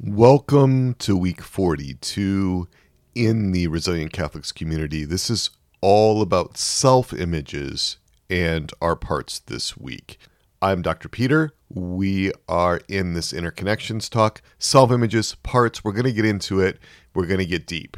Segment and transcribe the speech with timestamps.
[0.00, 2.68] Welcome to week 42
[3.16, 5.04] in the Resilient Catholics community.
[5.04, 7.96] This is all about self images
[8.30, 10.20] and our parts this week.
[10.62, 11.08] I'm Dr.
[11.08, 11.50] Peter.
[11.68, 15.82] We are in this interconnections talk, self images, parts.
[15.82, 16.78] We're going to get into it,
[17.12, 17.96] we're going to get deep.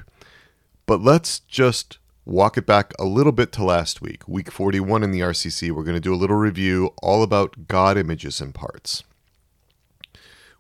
[0.86, 5.10] But let's just walk it back a little bit to last week, week 41 in
[5.10, 5.70] the RCC.
[5.70, 9.04] We're going to do a little review all about God images and parts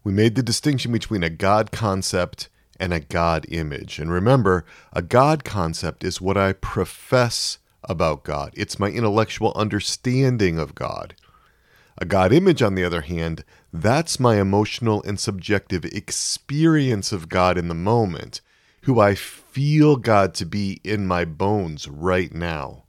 [0.02, 2.48] we made the distinction between a God concept
[2.78, 3.98] and a God image.
[3.98, 10.58] And remember, a God concept is what I profess about God, it's my intellectual understanding
[10.58, 11.14] of God.
[11.98, 17.58] A God image, on the other hand, that's my emotional and subjective experience of God
[17.58, 18.40] in the moment,
[18.82, 22.84] who I feel God to be in my bones right now.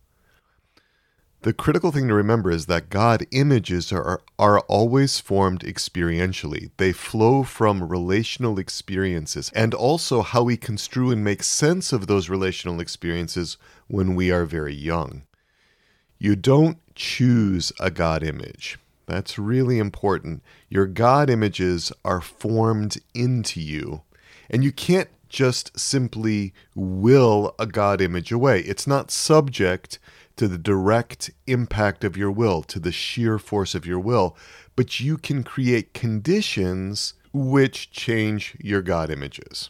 [1.44, 6.70] The critical thing to remember is that God images are, are always formed experientially.
[6.78, 12.30] They flow from relational experiences and also how we construe and make sense of those
[12.30, 13.58] relational experiences
[13.88, 15.24] when we are very young.
[16.20, 18.78] You don't choose a God image.
[19.08, 20.44] That's really important.
[20.70, 24.04] Your God images are formed into you,
[24.48, 28.60] and you can't just simply will a God image away.
[28.60, 29.98] It's not subject
[30.36, 34.36] to the direct impact of your will, to the sheer force of your will,
[34.76, 39.70] but you can create conditions which change your God images.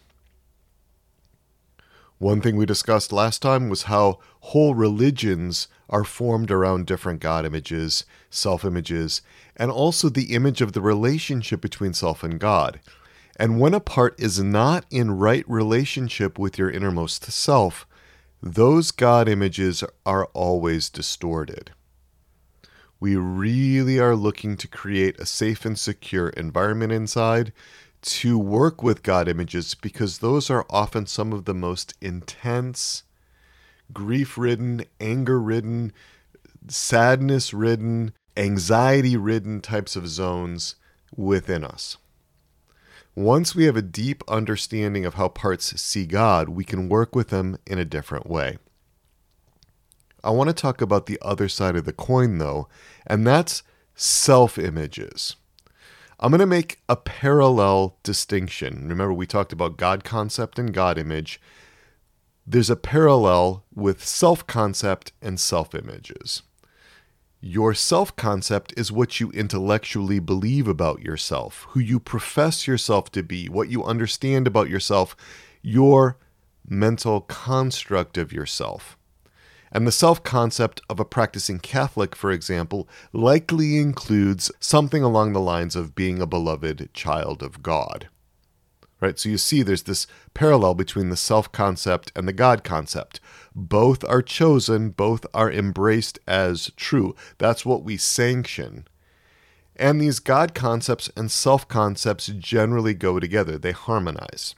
[2.18, 7.46] One thing we discussed last time was how whole religions are formed around different God
[7.46, 9.24] images, self images,
[9.58, 12.80] and also the image of the relationship between self and God.
[13.38, 17.88] And when a part is not in right relationship with your innermost self,
[18.42, 21.72] those God images are always distorted.
[23.00, 27.54] We really are looking to create a safe and secure environment inside
[28.02, 33.04] to work with God images because those are often some of the most intense,
[33.94, 35.94] grief ridden, anger ridden,
[36.68, 40.76] sadness ridden, anxiety ridden types of zones
[41.16, 41.98] within us.
[43.16, 47.28] Once we have a deep understanding of how parts see God, we can work with
[47.28, 48.58] them in a different way.
[50.24, 52.70] I want to talk about the other side of the coin, though,
[53.06, 53.64] and that's
[53.96, 55.36] self images.
[56.20, 58.88] I'm going to make a parallel distinction.
[58.88, 61.42] Remember, we talked about God concept and God image.
[62.46, 66.44] There's a parallel with self concept and self images.
[67.44, 73.24] Your self concept is what you intellectually believe about yourself, who you profess yourself to
[73.24, 75.16] be, what you understand about yourself,
[75.64, 76.18] your
[76.68, 78.96] mental construct of yourself.
[79.72, 85.40] And the self concept of a practicing Catholic, for example, likely includes something along the
[85.40, 88.08] lines of being a beloved child of God
[89.02, 89.20] right?
[89.20, 93.20] So you see there's this parallel between the self concept and the God concept.
[93.54, 97.16] Both are chosen, both are embraced as true.
[97.38, 98.88] That's what we sanction.
[99.76, 104.56] And these God concepts and self concepts generally go together, they harmonize.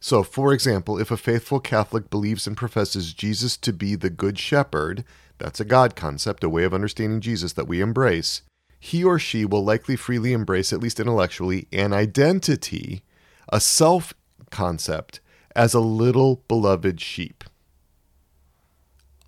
[0.00, 4.38] So, for example, if a faithful Catholic believes and professes Jesus to be the Good
[4.38, 5.02] Shepherd,
[5.38, 8.42] that's a God concept, a way of understanding Jesus that we embrace
[8.84, 13.02] he or she will likely freely embrace, at least intellectually, an identity,
[13.50, 14.12] a self
[14.50, 15.20] concept,
[15.56, 17.44] as a little beloved sheep.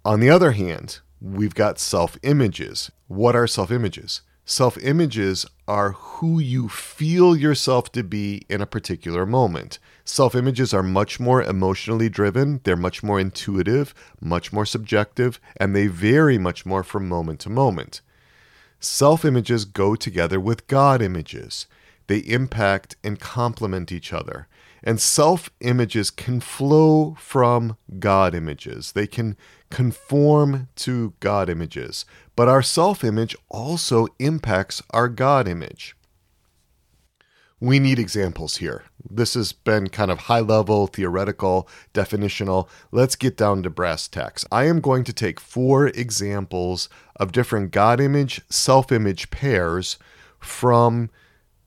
[0.05, 2.91] On the other hand, we've got self images.
[3.06, 4.21] What are self images?
[4.44, 9.78] Self images are who you feel yourself to be in a particular moment.
[10.05, 15.75] Self images are much more emotionally driven, they're much more intuitive, much more subjective, and
[15.75, 18.03] they vary much more from moment to moment.
[18.86, 21.66] Self images go together with God images.
[22.06, 24.47] They impact and complement each other.
[24.80, 28.92] And self images can flow from God images.
[28.92, 29.36] They can
[29.70, 32.06] conform to God images.
[32.36, 35.95] But our self image also impacts our God image
[37.61, 38.84] we need examples here.
[39.09, 42.69] This has been kind of high level, theoretical, definitional.
[42.93, 44.44] Let's get down to brass tacks.
[44.53, 49.97] I am going to take four examples of different God image, self image pairs
[50.38, 51.11] from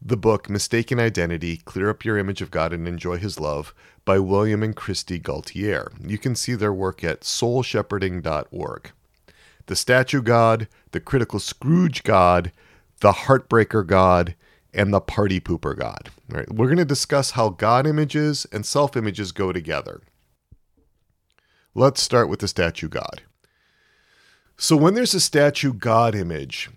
[0.01, 3.73] the book Mistaken Identity Clear Up Your Image of God and Enjoy His Love
[4.05, 5.91] by William and Kristi Gaultiere.
[6.05, 8.91] You can see their work at soulshepherding.org.
[9.65, 12.51] The Statue God, the Critical Scrooge God,
[13.01, 14.35] the Heartbreaker God,
[14.73, 16.09] and the party pooper god.
[16.29, 16.51] Right?
[16.51, 20.01] We're going to discuss how God images and self images go together.
[21.75, 23.21] Let's start with the statue god.
[24.57, 26.69] So, when there's a statue God image,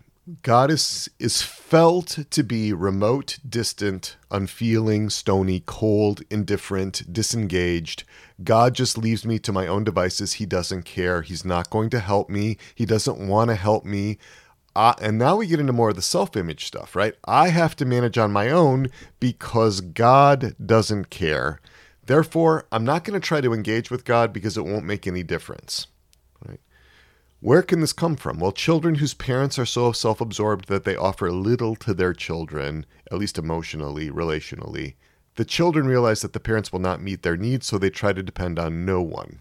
[0.42, 8.04] God is, is felt to be remote, distant, unfeeling, stony, cold, indifferent, disengaged.
[8.44, 10.34] God just leaves me to my own devices.
[10.34, 11.22] He doesn't care.
[11.22, 12.56] He's not going to help me.
[12.72, 14.18] He doesn't want to help me.
[14.74, 17.14] Uh, and now we get into more of the self image stuff, right?
[17.26, 18.88] I have to manage on my own
[19.20, 21.60] because God doesn't care.
[22.06, 25.22] Therefore, I'm not going to try to engage with God because it won't make any
[25.22, 25.86] difference.
[26.46, 26.60] Right?
[27.40, 28.38] Where can this come from?
[28.38, 32.86] Well, children whose parents are so self absorbed that they offer little to their children,
[33.10, 34.94] at least emotionally, relationally.
[35.36, 38.22] The children realize that the parents will not meet their needs, so they try to
[38.22, 39.40] depend on no one.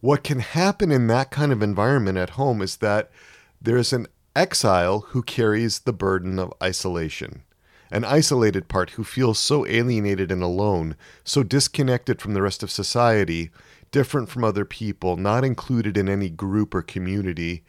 [0.00, 3.10] What can happen in that kind of environment at home is that
[3.64, 4.06] there's an
[4.36, 7.42] exile who carries the burden of isolation
[7.90, 12.70] an isolated part who feels so alienated and alone, so disconnected from the rest of
[12.70, 13.50] society,
[13.92, 17.62] different from other people, not included in any group or community.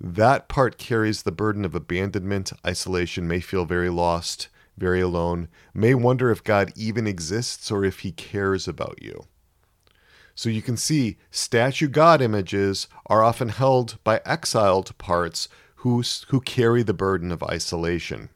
[0.00, 4.48] That part carries the burden of abandonment, isolation, may feel very lost,
[4.78, 9.24] very alone, may wonder if God even exists or if he cares about you.
[10.34, 16.40] So you can see statue God images are often held by exiled parts who, who
[16.40, 18.30] carry the burden of isolation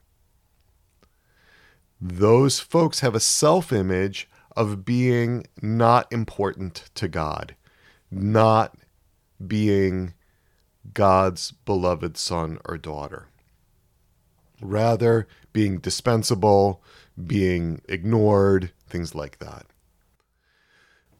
[2.00, 7.55] those folks have a self image of being not important to God,
[8.11, 8.77] not
[9.45, 10.15] being
[10.95, 13.29] God's beloved son or daughter.
[14.61, 16.83] Rather, being dispensable,
[17.27, 19.67] being ignored, things like that.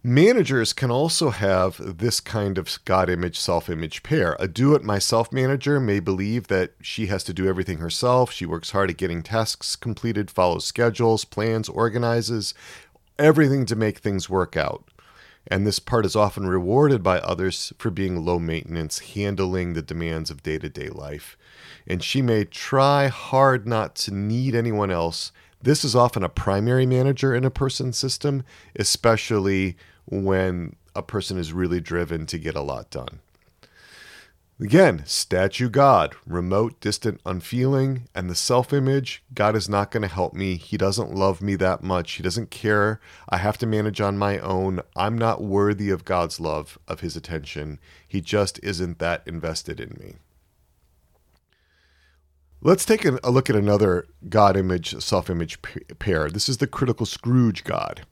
[0.05, 4.37] Managers can also have this kind of God image, self image pair.
[4.39, 8.31] A do it myself manager may believe that she has to do everything herself.
[8.31, 12.55] She works hard at getting tasks completed, follows schedules, plans, organizes,
[13.19, 14.85] everything to make things work out.
[15.49, 20.31] And this part is often rewarded by others for being low maintenance, handling the demands
[20.31, 21.37] of day to day life.
[21.89, 25.33] And she may try hard not to need anyone else
[25.63, 28.45] this is often a primary manager in a person's system,
[28.77, 29.77] especially
[30.07, 33.21] when a person is really driven to get a lot done.
[34.61, 40.09] Again, statue God, remote, distant, unfeeling, and the self image God is not going to
[40.09, 40.57] help me.
[40.57, 42.13] He doesn't love me that much.
[42.13, 43.01] He doesn't care.
[43.29, 44.81] I have to manage on my own.
[44.97, 47.79] I'm not worthy of God's love, of His attention.
[48.07, 50.17] He just isn't that invested in me.
[52.61, 55.63] Let's take a look at another God image, self image
[56.01, 56.29] pair.
[56.29, 58.05] This is the critical Scrooge God.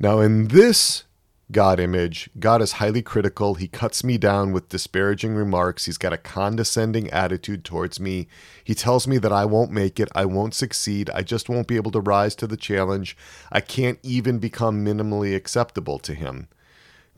[0.00, 1.04] Now, in this
[1.52, 3.54] God image, God is highly critical.
[3.54, 5.84] He cuts me down with disparaging remarks.
[5.84, 8.26] He's got a condescending attitude towards me.
[8.64, 10.08] He tells me that I won't make it.
[10.16, 11.08] I won't succeed.
[11.10, 13.16] I just won't be able to rise to the challenge.
[13.52, 16.48] I can't even become minimally acceptable to him.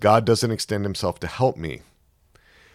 [0.01, 1.81] God doesn't extend himself to help me.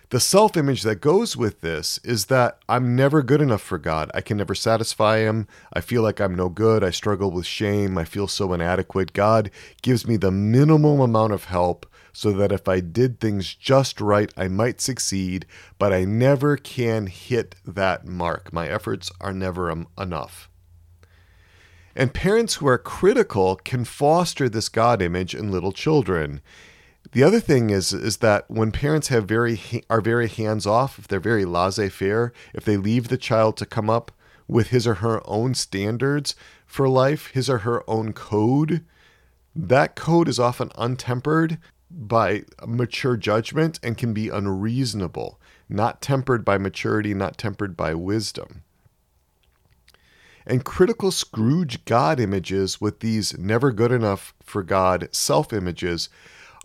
[0.09, 4.09] The self image that goes with this is that I'm never good enough for God.
[4.13, 5.47] I can never satisfy Him.
[5.73, 6.81] I feel like I'm no good.
[6.81, 7.97] I struggle with shame.
[7.97, 9.11] I feel so inadequate.
[9.11, 9.51] God
[9.81, 14.33] gives me the minimum amount of help so that if I did things just right,
[14.37, 15.45] I might succeed,
[15.77, 18.53] but I never can hit that mark.
[18.53, 20.49] My efforts are never enough.
[21.97, 26.39] And parents who are critical can foster this God image in little children.
[27.11, 29.59] The other thing is is that when parents have very
[29.89, 33.89] are very hands off, if they're very laissez-faire, if they leave the child to come
[33.89, 34.11] up
[34.47, 38.83] with his or her own standards for life, his or her own code,
[39.55, 41.57] that code is often untempered
[41.89, 48.63] by mature judgment and can be unreasonable, not tempered by maturity, not tempered by wisdom.
[50.45, 56.09] And critical Scrooge God images with these never good enough for God self images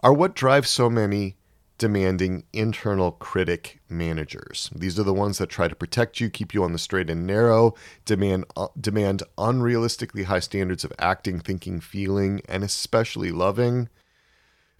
[0.02, 1.36] are what drives so many
[1.78, 4.70] demanding internal critic managers.
[4.74, 7.26] These are the ones that try to protect you, keep you on the straight and
[7.26, 13.88] narrow, demand uh, demand unrealistically high standards of acting, thinking, feeling, and especially loving.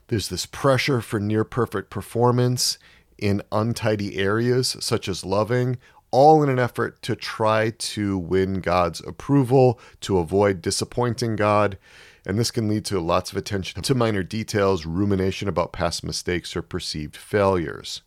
[0.09, 2.79] There's this pressure for near perfect performance
[3.19, 5.79] in untidy areas such as loving,
[6.12, 11.79] all in an effort to try to win God's approval, to avoid disappointing God
[12.25, 16.55] and this can lead to lots of attention to minor details, rumination about past mistakes
[16.55, 18.02] or perceived failures.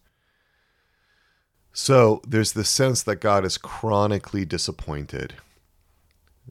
[1.73, 5.33] So there's this sense that God is chronically disappointed,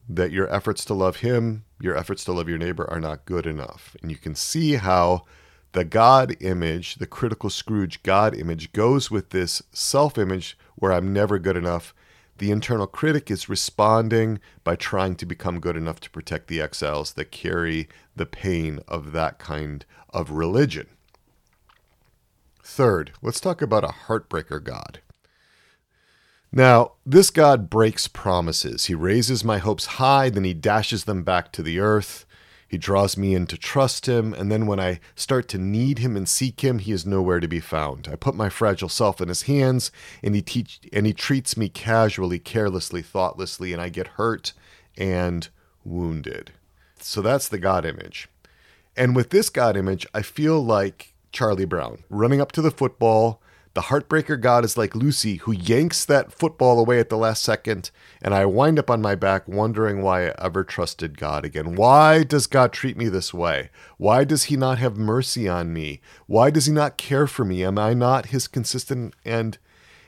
[0.06, 3.46] that your efforts to love Him, your efforts to love your neighbor are not good
[3.46, 3.96] enough.
[4.02, 5.24] And you can see how
[5.72, 11.12] the God image, the critical Scrooge God image, goes with this self image where I'm
[11.12, 11.94] never good enough
[12.38, 17.12] the internal critic is responding by trying to become good enough to protect the exiles
[17.12, 20.88] that carry the pain of that kind of religion.
[22.62, 25.00] Third, let's talk about a heartbreaker God.
[26.50, 28.86] Now, this God breaks promises.
[28.86, 32.26] He raises my hopes high, then he dashes them back to the earth.
[32.68, 36.16] He draws me in to trust him, and then when I start to need him
[36.16, 38.08] and seek him, he is nowhere to be found.
[38.10, 39.90] I put my fragile self in his hands,
[40.22, 44.52] and he teach and he treats me casually, carelessly, thoughtlessly, and I get hurt
[44.96, 45.48] and
[45.84, 46.52] wounded.
[46.98, 48.28] So that's the God image.
[48.96, 53.42] And with this God image, I feel like Charlie Brown running up to the football,
[53.74, 57.90] the heartbreaker God is like Lucy, who yanks that football away at the last second,
[58.22, 61.74] and I wind up on my back wondering why I ever trusted God again.
[61.74, 63.70] Why does God treat me this way?
[63.98, 66.00] Why does He not have mercy on me?
[66.26, 67.64] Why does He not care for me?
[67.64, 69.58] Am I not His consistent and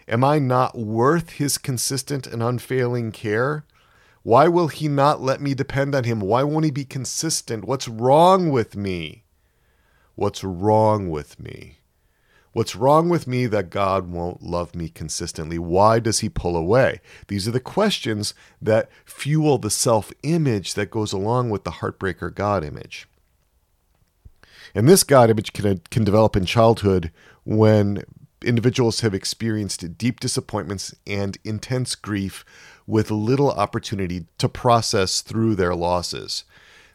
[0.07, 3.65] am I not worth His consistent and unfailing care?
[4.23, 6.21] Why will He not let me depend on Him?
[6.21, 7.65] Why won't He be consistent?
[7.65, 9.25] What's wrong with me?
[10.15, 11.79] What's wrong with me?
[12.57, 15.59] What's wrong with me that God won't love me consistently?
[15.59, 17.03] Why does he pull away?
[17.29, 18.33] These are the questions
[18.63, 23.07] that fuel the self image that goes along with the heartbreaker God image.
[24.75, 27.13] And this God image can, can develop in childhood
[27.45, 28.03] when
[28.43, 32.43] individuals have experienced deep disappointments and intense grief
[32.87, 36.45] with little opportunity to process through their losses.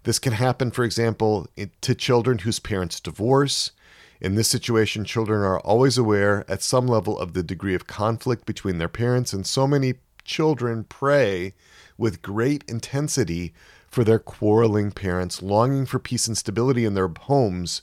[0.05, 1.45] This can happen, for example,
[1.81, 3.73] to children whose parents divorce
[4.21, 8.45] in this situation, children are always aware at some level of the degree of conflict
[8.45, 11.55] between their parents, and so many children pray
[11.97, 13.51] with great intensity
[13.89, 17.81] for their quarreling parents, longing for peace and stability in their homes.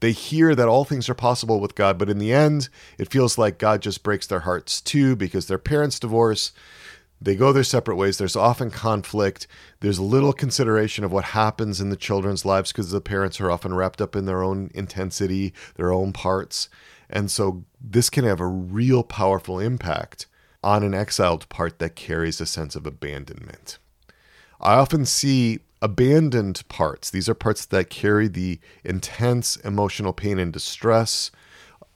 [0.00, 2.68] They hear that all things are possible with God, but in the end,
[2.98, 6.52] it feels like God just breaks their hearts too because their parents divorce
[7.20, 8.18] they go their separate ways.
[8.18, 9.46] There's often conflict.
[9.80, 13.74] There's little consideration of what happens in the children's lives because the parents are often
[13.74, 16.68] wrapped up in their own intensity, their own parts.
[17.10, 20.26] And so this can have a real powerful impact
[20.62, 23.78] on an exiled part that carries a sense of abandonment.
[24.60, 27.10] I often see abandoned parts.
[27.10, 31.30] These are parts that carry the intense emotional pain and distress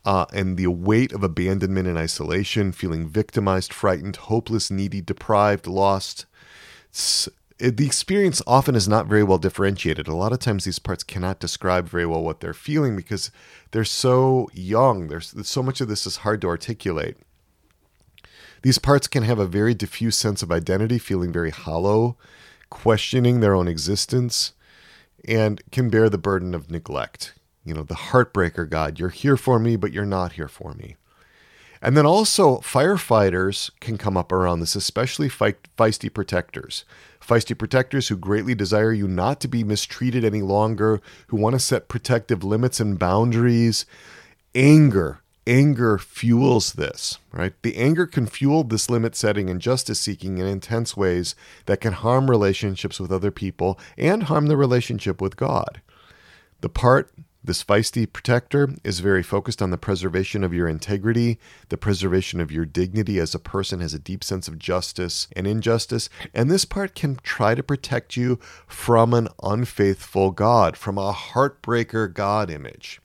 [0.04, 6.26] uh, and the weight of abandonment and isolation, feeling victimized, frightened, hopeless, needy, deprived, lost.
[7.58, 10.08] It, the experience often is not very well differentiated.
[10.08, 13.30] A lot of times, these parts cannot describe very well what they're feeling because
[13.70, 15.06] they're so young.
[15.06, 17.16] There's so much of this is hard to articulate.
[18.62, 22.16] These parts can have a very diffuse sense of identity, feeling very hollow,
[22.70, 24.52] questioning their own existence,
[25.26, 28.98] and can bear the burden of neglect you know, the heartbreaker God.
[28.98, 30.96] You're here for me, but you're not here for me.
[31.80, 36.84] And then also, firefighters can come up around this, especially feisty protectors.
[37.20, 41.58] Feisty protectors who greatly desire you not to be mistreated any longer, who want to
[41.58, 43.84] set protective limits and boundaries.
[44.54, 45.18] Anger.
[45.44, 47.52] Anger fuels this, right?
[47.62, 51.34] The anger can fuel this limit setting and justice seeking in intense ways
[51.66, 55.80] that can harm relationships with other people and harm the relationship with God.
[56.60, 57.12] The part
[57.44, 62.52] this feisty protector is very focused on the preservation of your integrity, the preservation of
[62.52, 66.08] your dignity as a person, has a deep sense of justice and injustice.
[66.32, 72.12] And this part can try to protect you from an unfaithful God, from a heartbreaker
[72.12, 73.00] God image,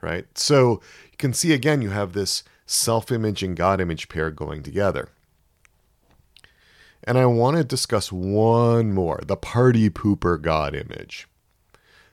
[0.00, 0.26] right?
[0.36, 4.64] So you can see again, you have this self image and God image pair going
[4.64, 5.10] together.
[7.04, 11.28] And I want to discuss one more the party pooper God image.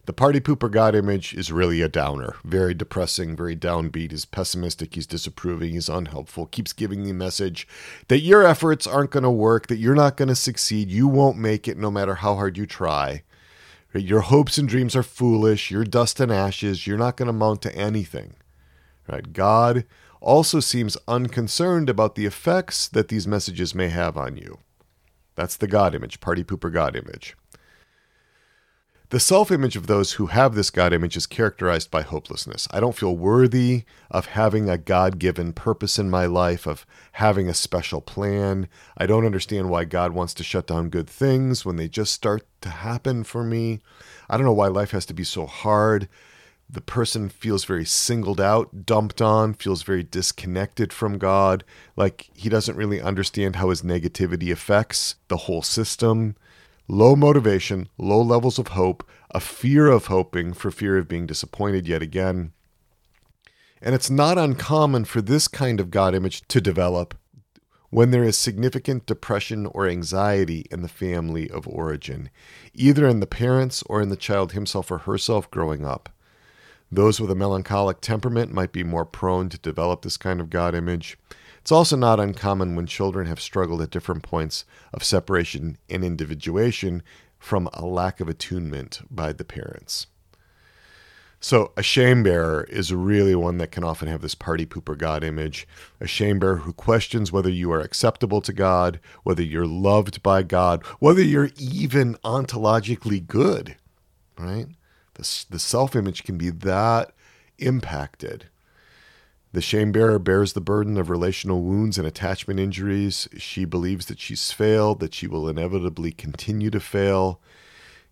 [0.07, 2.37] The party pooper God image is really a downer.
[2.45, 4.11] Very depressing, very downbeat.
[4.11, 7.67] He's pessimistic, he's disapproving, he's unhelpful, keeps giving the message
[8.07, 11.37] that your efforts aren't going to work, that you're not going to succeed, you won't
[11.37, 13.23] make it no matter how hard you try.
[13.93, 17.61] Your hopes and dreams are foolish, you're dust and ashes, you're not going to amount
[17.63, 18.35] to anything.
[19.09, 19.33] Right?
[19.33, 19.83] God
[20.21, 24.59] also seems unconcerned about the effects that these messages may have on you.
[25.35, 27.35] That's the God image, party pooper God image.
[29.09, 32.67] The self image of those who have this God image is characterized by hopelessness.
[32.71, 37.47] I don't feel worthy of having a God given purpose in my life, of having
[37.47, 38.67] a special plan.
[38.97, 42.45] I don't understand why God wants to shut down good things when they just start
[42.59, 43.79] to happen for me.
[44.29, 46.09] I don't know why life has to be so hard.
[46.69, 51.63] The person feels very singled out, dumped on, feels very disconnected from God,
[51.95, 56.35] like he doesn't really understand how his negativity affects the whole system
[56.88, 61.88] low motivation, low levels of hope, a fear of hoping for fear of being disappointed
[61.88, 62.53] yet again.
[63.82, 67.15] And it's not uncommon for this kind of God image to develop
[67.89, 72.29] when there is significant depression or anxiety in the family of origin,
[72.74, 76.10] either in the parents or in the child himself or herself growing up.
[76.91, 80.74] Those with a melancholic temperament might be more prone to develop this kind of God
[80.74, 81.17] image.
[81.67, 87.03] It's also not uncommon when children have struggled at different points of separation and individuation
[87.39, 90.07] from a lack of attunement by the parents.
[91.41, 95.25] So, a shame bearer is really one that can often have this party pooper God
[95.25, 95.67] image.
[96.00, 100.43] A shame bearer who questions whether you are acceptable to God, whether you're loved by
[100.43, 103.75] God, whether you're even ontologically good,
[104.39, 104.67] right?
[105.15, 107.12] The, the self image can be that
[107.57, 108.45] impacted.
[109.54, 113.27] The shame bearer bears the burden of relational wounds and attachment injuries.
[113.38, 117.39] She believes that she's failed, that she will inevitably continue to fail,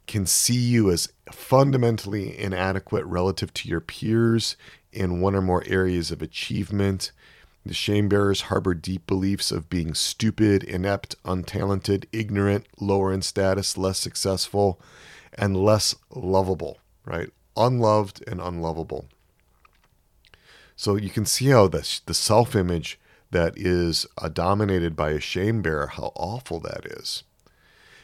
[0.07, 4.55] can see you as fundamentally inadequate relative to your peers
[4.93, 7.11] in one or more areas of achievement.
[7.65, 13.77] The shame bearers harbor deep beliefs of being stupid, inept, untalented, ignorant, lower in status,
[13.77, 14.79] less successful,
[15.33, 17.29] and less lovable, right?
[17.57, 19.07] Unloved and unlovable.
[20.75, 22.99] So you can see how the, the self image
[23.31, 27.23] that is uh, dominated by a shame bearer, how awful that is.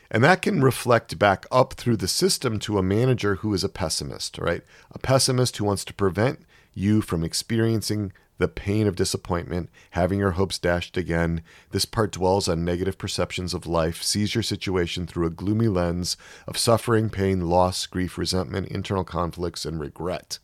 [0.10, 3.70] And that can reflect back up through the system to a manager who is a
[3.70, 4.62] pessimist, right?
[4.92, 6.42] A pessimist who wants to prevent
[6.74, 11.44] you from experiencing the pain of disappointment, having your hopes dashed again.
[11.70, 16.18] This part dwells on negative perceptions of life, sees your situation through a gloomy lens
[16.48, 20.40] of suffering, pain, loss, grief, resentment, internal conflicts, and regret.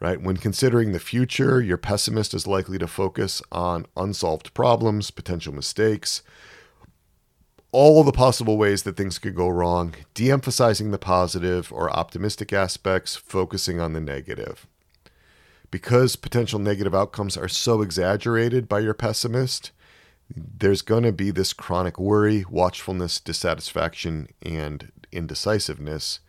[0.00, 0.20] Right?
[0.20, 6.22] When considering the future, your pessimist is likely to focus on unsolved problems, potential mistakes,
[7.72, 12.52] all the possible ways that things could go wrong, de emphasizing the positive or optimistic
[12.52, 14.66] aspects, focusing on the negative.
[15.70, 19.70] Because potential negative outcomes are so exaggerated by your pessimist,
[20.34, 26.20] there's going to be this chronic worry, watchfulness, dissatisfaction, and indecisiveness.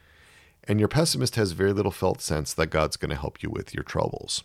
[0.66, 3.74] And your pessimist has very little felt sense that God's going to help you with
[3.74, 4.44] your troubles.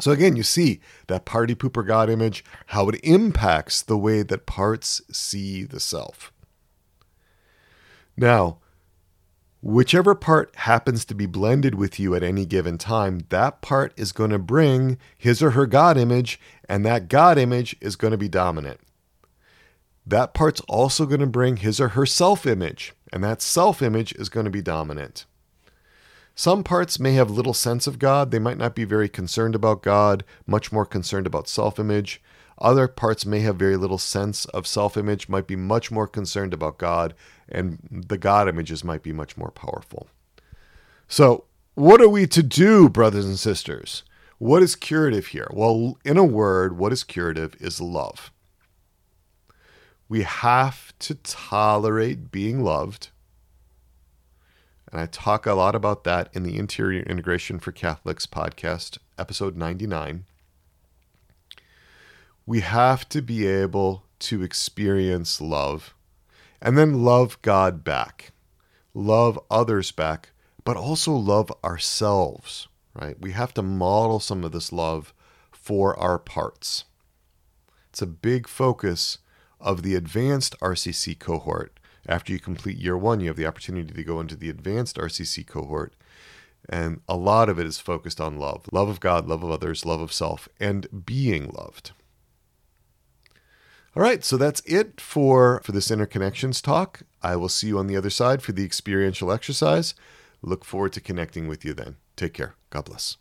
[0.00, 4.46] So again, you see that party pooper God image, how it impacts the way that
[4.46, 6.32] parts see the self.
[8.16, 8.58] Now,
[9.60, 14.12] whichever part happens to be blended with you at any given time, that part is
[14.12, 18.18] going to bring his or her God image, and that God image is going to
[18.18, 18.80] be dominant.
[20.06, 24.12] That part's also going to bring his or her self image, and that self image
[24.14, 25.26] is going to be dominant.
[26.34, 28.30] Some parts may have little sense of God.
[28.30, 32.20] They might not be very concerned about God, much more concerned about self image.
[32.58, 36.52] Other parts may have very little sense of self image, might be much more concerned
[36.52, 37.14] about God,
[37.48, 40.08] and the God images might be much more powerful.
[41.06, 44.02] So, what are we to do, brothers and sisters?
[44.38, 45.48] What is curative here?
[45.52, 48.31] Well, in a word, what is curative is love.
[50.12, 53.08] We have to tolerate being loved
[54.90, 59.56] and I talk a lot about that in the Interior Integration for Catholics podcast, episode
[59.56, 60.26] 99.
[62.44, 65.94] We have to be able to experience love
[66.60, 68.32] and then love God back,
[68.92, 73.18] love others back, but also love ourselves, right?
[73.18, 75.14] We have to model some of this love
[75.52, 76.84] for our parts.
[77.88, 79.16] It's a big focus
[79.62, 84.04] of the advanced RCC cohort after you complete year one, you have the opportunity to
[84.04, 85.94] go into the advanced RCC cohort.
[86.68, 89.84] And a lot of it is focused on love love of God, love of others,
[89.84, 91.92] love of self, and being loved.
[93.94, 97.02] All right, so that's it for, for this interconnections talk.
[97.22, 99.94] I will see you on the other side for the experiential exercise.
[100.40, 101.96] Look forward to connecting with you then.
[102.16, 102.54] Take care.
[102.70, 103.18] God bless.